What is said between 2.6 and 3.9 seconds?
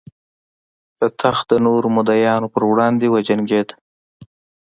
وړاندې وجنګېد.